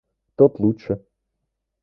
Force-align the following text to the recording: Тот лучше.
Тот 0.37 0.53
лучше. 0.63 0.93